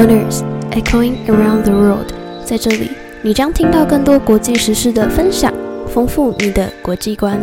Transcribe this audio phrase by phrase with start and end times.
[0.00, 0.40] Learners
[0.70, 2.06] echoing around the world，
[2.42, 5.52] 在这里你将听到更多国际时事的分享，
[5.86, 7.38] 丰富你的国际观。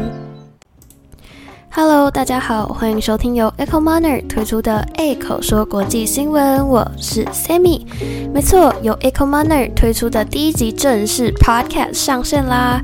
[1.69, 7.85] Hello，大家好，欢迎收听由 Echo Manner 推出的 A 口说国际新闻，我是 Sammy。
[8.33, 12.81] 没错，由 Echo Manner 推出的第一集正式 Podcast 上线啦！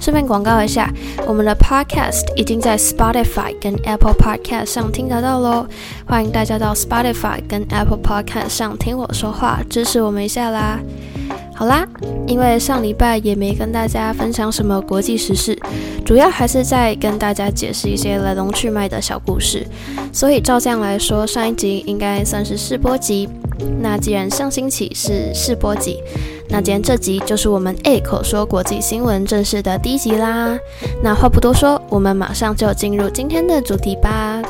[0.00, 0.92] 顺便广告一下，
[1.26, 5.66] 我们的 Podcast 已经在 Spotify 跟 Apple Podcast 上听得到喽，
[6.06, 10.78] 欢迎大家到 Spotify 跟 Apple Podcast 上听我说话，支持我们一下啦！
[11.56, 11.88] 好啦，
[12.26, 15.58] 因为上礼拜也没跟大家分享什么国际时事，
[16.04, 19.66] 主要还是在跟大家解释一些来龙去脉的小故事，
[20.12, 23.26] 所以照这样来说，上一集应该算是试播集。
[23.80, 25.98] 那既然上星期是试播集，
[26.50, 30.58] 那今天这集就是我们 A 口说国际新闻正式的第一集啦。
[31.02, 34.42] 那话不多说，我们马上就进入今天的主题吧。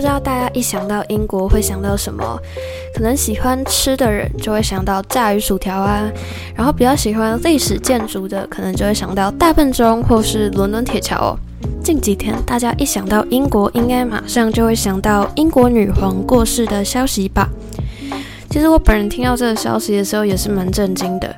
[0.00, 2.24] 不知道大家一想到英国会想到什么？
[2.94, 6.10] 可能喜欢吃的人就会想到炸鱼薯条啊，
[6.56, 11.36] 然后比较喜欢历史建筑的，可能就会想到大笨钟或是伦敦铁桥哦。
[11.84, 17.46] 近几天大家一想到英国，应该马上就会想到英国女皇过世的消息吧？
[18.48, 21.36] 其实我本人听到这个消息的时候也是蛮震惊的，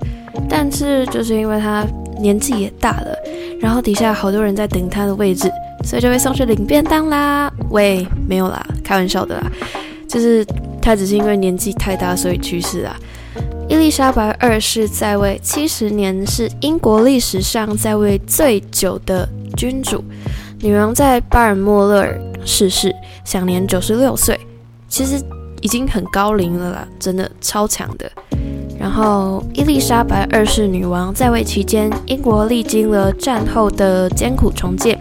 [0.48, 1.84] 但是就是因为她
[2.22, 3.14] 年纪也大了，
[3.60, 5.50] 然后底下好多人在等他的位置。
[5.84, 7.52] 所以就被送去领便当啦。
[7.70, 9.50] 喂，没有啦，开玩笑的啦。
[10.08, 10.46] 就是
[10.80, 12.94] 他只是因为年纪太大，所以去世啦。
[13.68, 20.04] 伊丽莎白二世在位七十年，是英国历史上在位最久的君主。
[20.60, 24.38] 女王在巴尔莫勒尔逝世，享年九十六岁。
[24.86, 25.20] 其实
[25.62, 28.08] 已经很高龄了啦，真的超强的。
[28.82, 34.98] 然后，伊丽莎白二世女王在位期间，英国历经了战后的艰苦重建。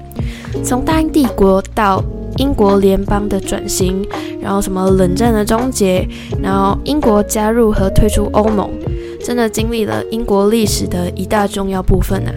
[0.63, 1.99] 从大英帝国到
[2.37, 4.07] 英国联邦的转型，
[4.39, 6.07] 然后什么冷战的终结，
[6.43, 8.69] 然后英国加入和退出欧盟，
[9.25, 12.31] 真的经历了英国历史的一大重要部分啊。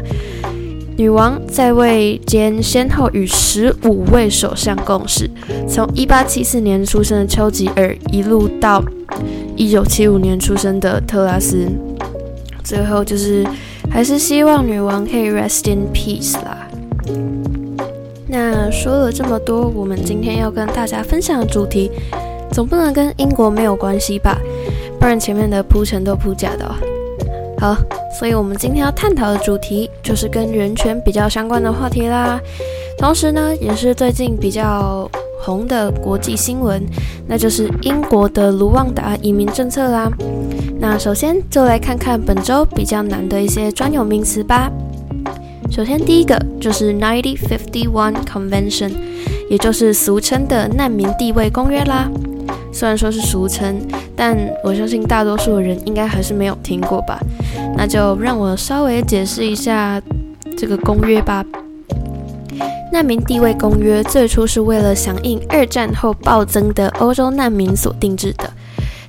[0.96, 5.28] 女王在位间先后与十五位首相共事，
[5.68, 8.82] 从一八七四年出生的丘吉尔，一路到
[9.56, 11.68] 一九七五年出生的特拉斯，
[12.64, 13.46] 最后就是
[13.90, 16.66] 还是希望女王可以 rest in peace 啦。
[18.26, 21.90] 那说了这么多，我们今天要跟大家分享的主题，
[22.50, 24.38] 总不能跟英国没有关系吧？
[24.98, 26.68] 不然前面的铺陈都铺假的。
[27.60, 27.76] 好，
[28.18, 32.40] 所以我们今天要探讨的主题就是跟人权比较相关的话题啦。
[32.98, 35.08] 同时呢，也是最近比较
[35.44, 36.82] 红的国际新闻，
[37.28, 40.10] 那就是英国的卢旺达移民政策啦。
[40.80, 44.70] 那首先就来看看本周比较难的一些专有名词吧。
[45.70, 48.92] 首先，第一个就是 Ninety Fifty One Convention，
[49.50, 52.08] 也就是俗称的难民地位公约啦。
[52.72, 53.80] 虽然说是俗称，
[54.14, 57.18] 但我相信大多数的人应该还是没有听过吧。
[57.76, 60.00] 那就让我稍微解释一下
[60.56, 61.44] 这个公约吧。
[62.94, 68.48] 难民地位公约最初是为了响应二战后暴增的欧洲难民所定制的。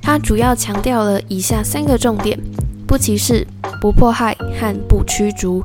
[0.01, 2.35] 它主要强调了以下三个重点：
[2.88, 3.46] 不歧视、
[3.79, 5.63] 不迫害和不驱逐。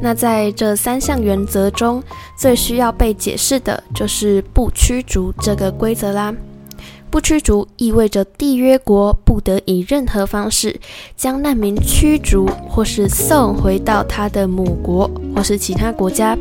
[0.00, 2.00] 那在这三项原则中，
[2.36, 6.32] 最需要被解释的就是不驱逐这个规则啦。
[7.10, 10.78] 不驱逐意味着缔约国不得以任何方式
[11.16, 16.36] 将难民驱逐或是送回到他的母国或是其他国家，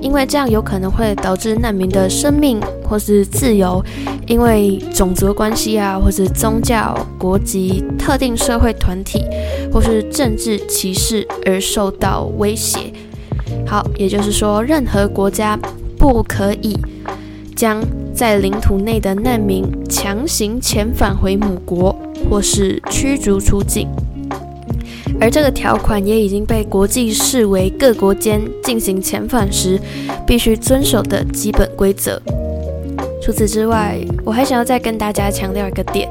[0.00, 3.84] 因为这样有可能会导致难民的生命或是自由，
[4.26, 9.22] 因为种族关系啊，或是宗教、国籍、特定社会团体
[9.72, 12.92] 或是政治歧视而受到威胁。
[13.66, 15.58] 好，也就是说，任何国家
[15.98, 16.78] 不可以
[17.54, 17.82] 将。
[18.20, 21.96] 在领土内的难民强行遣返回母国，
[22.28, 23.88] 或是驱逐出境，
[25.18, 29.80] 而这个条款也已经被国际视为各国间进行遣返时
[30.26, 32.20] 必须遵守的基本规则。
[33.22, 36.06] 除此之外，我还想要再跟大家强调一个点，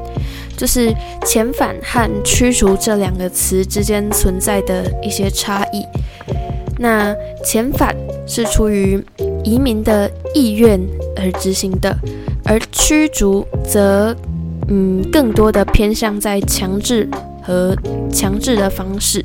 [0.56, 0.92] 就是
[1.22, 5.86] 遣返和驱逐这两个词之间存在的一些差异。
[6.76, 7.14] 那
[7.44, 7.94] 遣返
[8.26, 9.00] 是出于
[9.44, 10.80] 移民的意愿。
[11.16, 11.94] 而执行的，
[12.46, 14.16] 而驱逐则，
[14.68, 17.06] 嗯，更多的偏向在强制
[17.42, 17.76] 和
[18.10, 19.22] 强制的方式。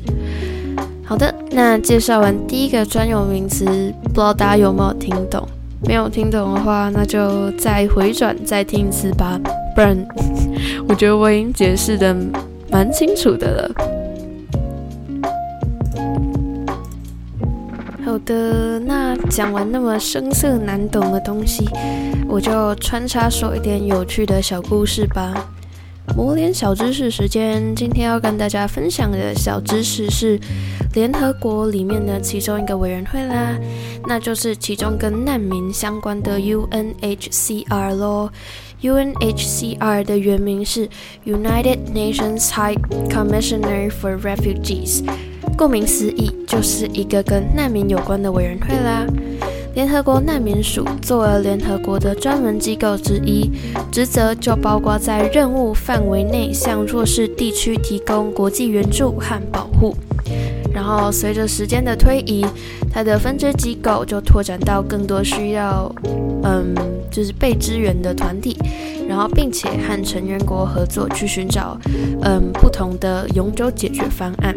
[1.02, 3.64] 好的，那介绍完第一个专有名词，
[4.02, 5.48] 不知道大家有没有听懂？
[5.86, 9.40] 没有听懂的话，那就再回转再听一次吧，
[9.74, 9.96] 不然
[10.86, 12.14] 我觉得我已经解释的
[12.70, 13.95] 蛮清楚的了。
[18.26, 21.64] 的，那讲完那么生涩难懂的东西，
[22.28, 25.32] 我就穿插说一点有趣的小故事吧。
[26.16, 30.38] 魔联小知识时间，今天要跟大家分享的小知识是
[30.94, 33.56] 联合国里面的其中一个委员会啦，
[34.06, 38.30] 那就是其中跟难民相关的 UNHCR 咯。
[38.82, 40.88] UNHCR 的原名是
[41.24, 42.76] United Nations High
[43.08, 45.02] Commissioner for Refugees，
[45.56, 49.06] 顾名思义，就是一个跟难民有关的委员会啦。
[49.74, 53.50] 联合国难民署作为联合国的专门机构之一，
[53.90, 59.96] 职责就包括在任务范围内向弱势地区提供国际援助和保护。
[60.74, 62.44] 然后随着时间的推移，
[62.92, 65.90] 它的分支机构就拓展到更多需要，
[66.42, 66.74] 嗯，
[67.10, 68.56] 就是被支援的团体，
[69.08, 71.78] 然后并且和成员国合作去寻找，
[72.22, 74.54] 嗯，不同的永久解决方案。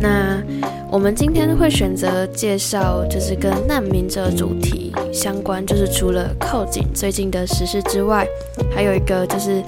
[0.00, 0.42] 那
[0.90, 8.26] 我们今天会选择介绍，就是跟难民这个主题相关，就是除了靠近最近的时事之外，
[8.74, 9.62] 还有一个就是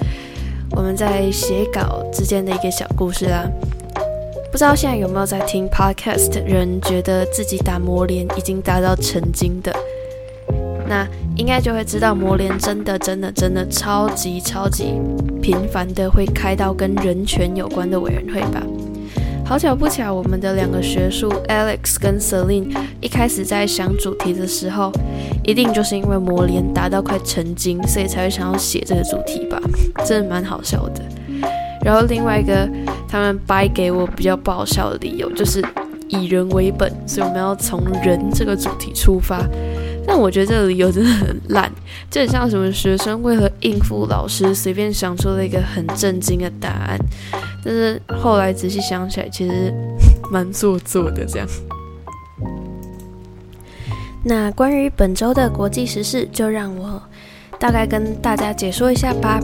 [0.70, 3.46] 我们在写稿之间的一个小故事啦。
[4.50, 9.74] 不知道现在有没有在听 podcast 的人觉得自己打魔联已经达到成精的，
[10.88, 11.06] 那
[11.36, 14.94] 应该就会知道魔联真的真的真的超级超级
[15.40, 18.62] 频繁的会开到跟人权有关的委员会吧。
[19.52, 24.90] 好巧不巧，我们的两个学术 Alex 跟 Celine 一开始在想主题的时候，
[25.44, 29.60] 一定就是因为魔联达到快成精，所以才会想要写这个主题吧，
[30.06, 31.02] 真的蛮好笑的。
[31.84, 32.66] 然后另外一个
[33.06, 35.62] 他们掰给我比较不好笑的理由，就是
[36.08, 39.46] 以人为本，所以我们要从人这个主题出发。
[40.04, 41.70] 但我觉得这个理由真的很烂，
[42.10, 46.98] 就很像什么学生为了应付老师，随便想出了一个很震惊的答案。
[47.64, 49.72] 但是后来仔细想起来，其实
[50.30, 51.24] 蛮做作的。
[51.24, 51.48] 这样。
[54.24, 57.00] 那关于本周的国际时事，就让我
[57.58, 59.40] 大概跟大家解说一下吧。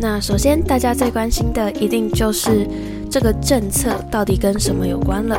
[0.00, 2.66] 那首先，大家最关心的一定就是
[3.10, 5.38] 这个政策到底跟什么有关了。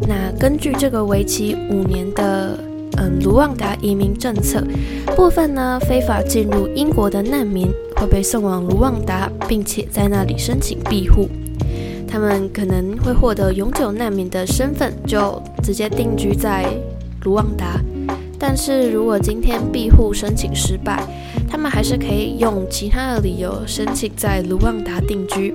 [0.00, 2.58] 那根据这个为期五年的。
[2.96, 4.62] 嗯，卢旺达移民政策
[5.16, 11.28] 部分呢，非法进入英国的难民会被送往卢旺达，并且在那里申请庇护。
[12.06, 16.66] 他们可能会获得永久难民的身份，就直接定居在
[17.24, 17.80] 卢旺达。
[18.38, 21.06] 但是如果今天庇护申请失败，
[21.48, 25.54] 他们还是可以用其他的理由申请在卢旺达定居，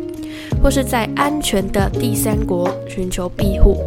[0.64, 3.84] 或是在安全的第三国寻求庇护。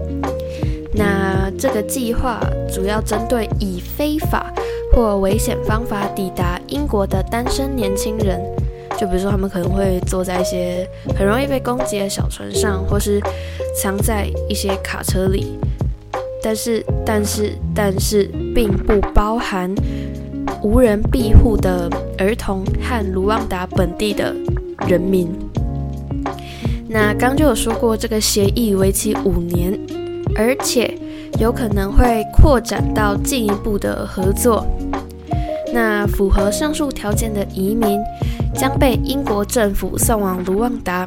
[0.93, 2.41] 那这个计划
[2.73, 4.53] 主要针对以非法
[4.93, 8.41] 或危险方法抵达英国的单身年轻人，
[8.99, 13.21] 就比如说他们可能会坐在一些很容易被攻击的小船上，或是
[13.77, 15.59] 藏在一些卡车里。
[16.43, 18.25] 但是，但是，但是，
[18.55, 19.75] 并不包含
[20.63, 24.35] 无人庇护的儿童和卢旺达本地的
[24.87, 25.29] 人民。
[26.89, 29.79] 那刚就有说过，这个协议为期五年。
[30.39, 30.97] 而且
[31.41, 34.65] 有可能会扩展到进一步的合作。
[35.75, 37.99] 那符合上述条件的移民
[38.55, 41.07] 将被英国政府送往卢旺达，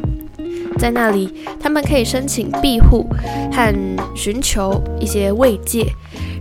[0.78, 3.08] 在那里他们可以申请庇护
[3.52, 3.74] 和
[4.14, 5.88] 寻求一些慰藉。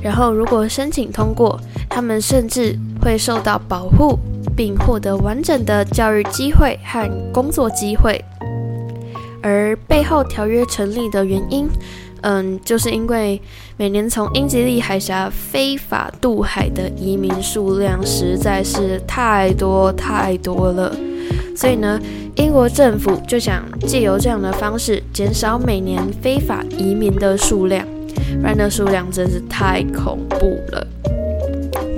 [0.02, 1.58] 然后如果申请通过，
[1.88, 4.18] 他们甚至会受到保护，
[4.56, 8.22] 并获得完整的教育机会和工作机会。
[9.42, 11.68] 而背后条约成立的原因。
[12.22, 13.40] 嗯，就是因为
[13.76, 20.94] 每年从英吉利海峡非法渡海的移民数量实在是太多太多了，
[21.56, 22.00] 所以呢，
[22.36, 27.86] 英国政府就想借由这样的方式减少每年非法移民的数量，
[28.40, 30.36] 不然的数量真是太恐怖
[30.72, 30.86] 了。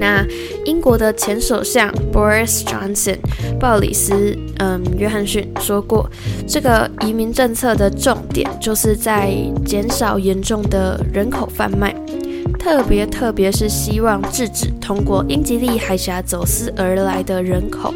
[0.02, 0.26] 那
[0.64, 3.18] 英国的前首相 Boris Johnson
[3.60, 6.10] 鲍里斯嗯约翰逊说过，
[6.44, 9.32] 这个移民政策的重点就是在
[9.64, 11.94] 减少严重的人口贩卖，
[12.58, 17.94] 特别特别是希望制止通过英吉利海峡走私而来的人口。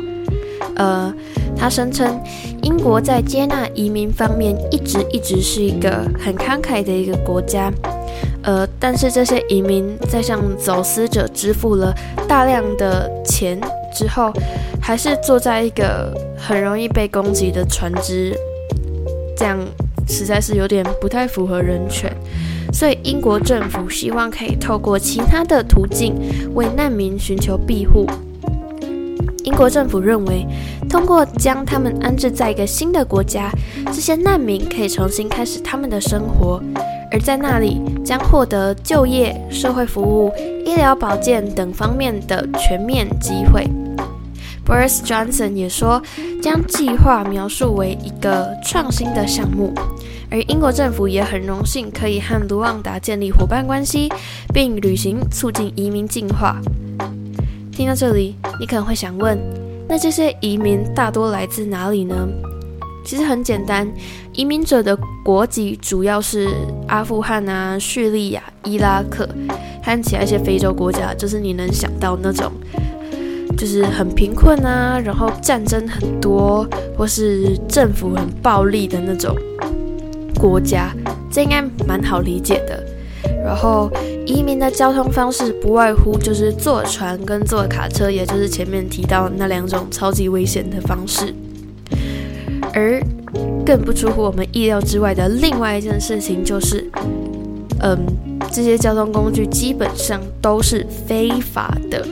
[0.77, 1.13] 呃，
[1.57, 2.21] 他声称
[2.63, 7.73] 英国在接纳移民方面一直一直是一个很慷慨的一个国家。
[8.47, 11.93] 呃，但是这些移民在向走私者支付了
[12.29, 13.61] 大量的钱
[13.93, 14.33] 之后，
[14.81, 18.33] 还是坐在一个很容易被攻击的船只，
[19.37, 19.59] 这样
[20.09, 22.09] 实在是有点不太符合人权。
[22.73, 26.15] 所以英国政府希望可以透过其他的途径
[26.55, 28.07] 为难民寻求庇护。
[29.43, 30.47] 英国政府认为，
[30.89, 33.51] 通过将他们安置在一个新的国家，
[33.87, 36.63] 这些难民可以重新开始他们的生活。
[37.17, 40.31] 而在那里将获得就业、社会服务、
[40.67, 43.67] 医疗保健等方面的全面机会。
[44.67, 46.03] Boris Johnson 也说，
[46.43, 49.73] 将计划描述为一个创新的项目。
[50.31, 54.13] 而英国政府也很荣幸可以和卢旺达建立伙伴关系，
[54.53, 56.61] 并履行促进移民进化。
[57.73, 59.39] 听到这里，你可能会想问：
[59.89, 62.15] 那这些移民大多来自哪里呢？
[63.07, 63.89] 其实很简单，
[64.33, 66.49] 移民者的国籍主要是
[66.89, 69.27] 阿富汗啊、叙利亚、伊拉克
[69.81, 72.51] 和其他一些非洲国家，就是你能想到那种，
[73.57, 76.67] 就是很贫困啊，然后战争很多，
[76.99, 79.37] 或是政府很暴力的那种
[80.41, 80.93] 国家，
[81.31, 82.85] 这应该蛮好理解的。
[83.45, 83.89] 然后
[84.27, 91.33] 移民的交通方式不外乎就是坐船跟坐卡车，也就是前面提到那两种超级危险的方式。
[92.77, 93.01] 而
[93.65, 96.87] 更不出乎我们意料之外的另外一件事情就是，
[97.81, 97.99] 嗯，
[98.53, 102.07] 这些交通工具基本上都是非法的。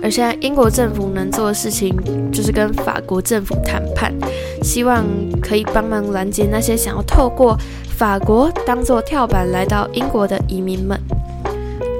[0.00, 1.92] 而现在英国政府能做的事情
[2.30, 4.14] 就是跟法国政府谈判，
[4.62, 5.04] 希望
[5.42, 10.96] 可以帮忙拦截那些想要透过法国当做跳板来到英国的移民们。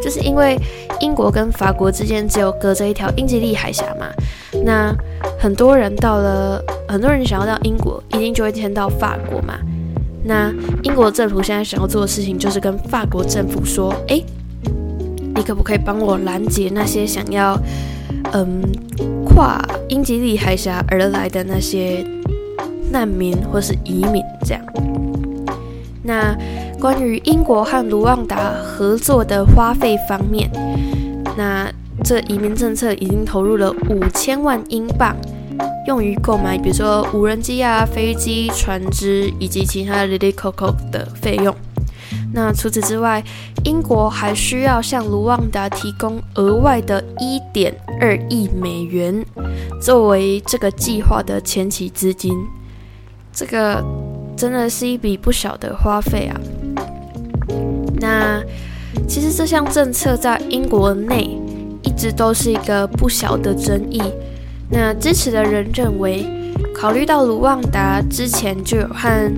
[0.01, 0.57] 就是因为
[1.01, 4.07] 英国跟法国之间只有隔着一条英吉利海峡嘛，
[4.65, 4.95] 那
[5.41, 6.65] 很多人到了。
[6.91, 9.55] 很多人想要到英国，一定就会迁到法国嘛。
[10.25, 14.25] 那英国政府现在想要做的事情，就是跟法国政府说：“诶，
[15.37, 17.57] 你可不可以帮我拦截那些想要，
[18.33, 18.61] 嗯，
[19.25, 22.05] 跨英吉利海峡而来的那些
[22.91, 24.63] 难民或是移民？”这样。
[26.03, 26.37] 那
[26.81, 30.51] 关于英国和卢旺达合作的花费方面，
[31.39, 31.71] 那
[32.03, 35.15] 这移民政策已经投入了五千万英镑。
[35.87, 41.55] 用于购买，比如说无人机啊、飞机、船只以及其他 l i l y coco 的费用。
[42.33, 43.23] 那除此之外，
[43.65, 49.25] 英国还需要向卢旺达提供额外的一点二亿美元，
[49.81, 52.33] 作为这个计划的前期资金。
[53.33, 53.85] 这个
[54.37, 56.41] 真的是一笔不小的花费啊！
[58.01, 58.43] 那
[59.09, 61.37] 其实这项政策在英国内
[61.83, 64.01] 一直都是一个不小的争议。
[64.71, 66.25] 那支持的人认为，
[66.75, 69.33] 考虑到卢旺达之前就有和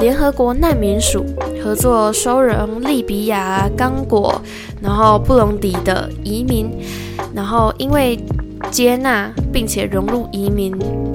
[0.00, 1.24] 联合国难民署
[1.62, 4.40] 合作收容利比亚、刚果，
[4.80, 6.70] 然后布隆迪的移民，
[7.34, 8.18] 然后因为
[8.70, 10.74] 接纳并且融入移民，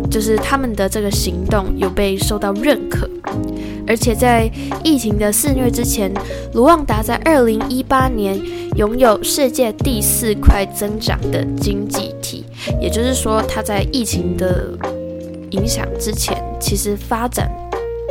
[0.10, 3.10] 就是他们的这个行动有被受到认可。
[3.86, 4.50] 而且在
[4.84, 6.12] 疫情的肆虐之前，
[6.54, 8.40] 卢旺达在二零一八年
[8.78, 12.13] 拥有世界第四快增长的经济，
[12.82, 14.70] 也就是说，它在疫情的
[15.52, 17.52] 影响之前，其实发展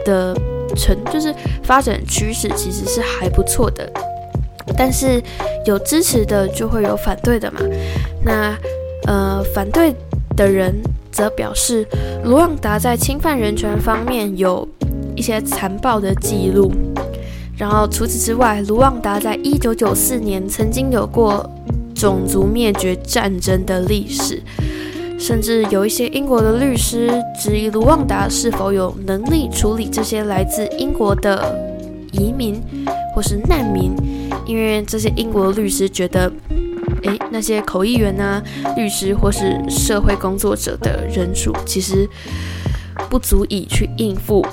[0.05, 0.35] 的
[0.77, 3.91] 成就是发展趋势其实是还不错的。
[4.77, 5.23] 但是
[5.67, 7.61] 有支持的就会有反对的嘛？
[8.25, 8.57] 那
[9.07, 9.95] 呃，反对
[10.37, 10.75] 的人
[11.11, 11.87] 则表示，
[12.25, 14.69] 卢旺达在侵犯人权方面有。
[15.15, 16.73] 一些残暴的记录，
[17.55, 21.49] 然后除此之外，卢旺达在一九九四年曾经有过
[22.03, 24.43] 种族灭绝战争的历史，
[25.21, 27.09] 甚至有一些英国的律师
[27.41, 31.57] 质疑卢旺达是否有能力处理这些来自英国的
[32.11, 32.61] 移民
[33.15, 33.93] 或是难民，
[34.45, 36.29] 因为这些英国律师觉得，
[37.05, 38.43] 诶，那些口译员啊、
[38.77, 42.09] 律师或是社会工作者的人数其实
[43.09, 44.45] 不足以去应付。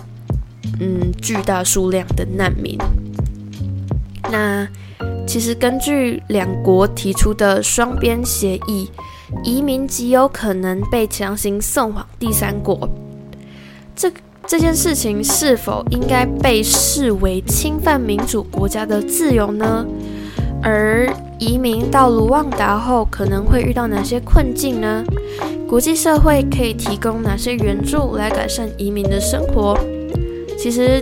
[0.79, 2.77] 嗯，巨大数量的难民。
[4.31, 4.67] 那
[5.29, 8.89] 其实根据两国提出的双边协议，
[9.43, 12.89] 移民极有可能被强行送往第三国。
[13.95, 14.11] 这
[14.47, 19.85] 这件事情是否应该被视为侵犯民主国家的自由呢？
[20.63, 21.07] 而
[21.37, 25.03] 移民到卢旺达后可能会遇到哪些困境呢？
[25.67, 29.77] 国际社会可以提供哪些援助来改善移民的生活？
[30.57, 30.99] 其实，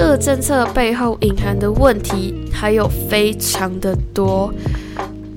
[0.00, 4.50] 这个政策背后隐含的问题还有非常的多。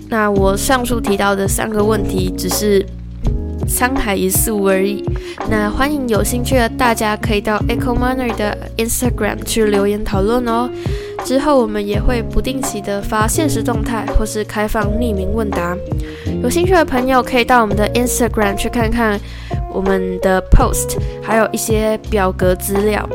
[0.07, 2.81] 那我上述提到的三个问题，只是
[3.67, 5.03] 沧海一粟而已。
[5.49, 10.69] 那欢迎有兴趣的大家可以到 Echo Money 的 Instagram 去留言讨论哦。
[11.25, 15.75] 之后我们也会不定期的发现实动态，或是开放匿名问答。
[16.41, 19.19] 有兴趣的朋友可以到我们的 Instagram 去看看。
[19.73, 23.09] 我们的 post 还有一些表格资料。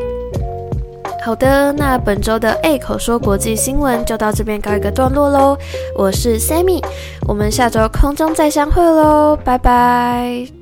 [1.24, 5.56] 好的，那本周的 A 口说国际新闻就到这边告一个段落喽。
[5.94, 6.82] 我是 Sammy，
[7.26, 10.57] 我们下周空中再相会喽，拜拜。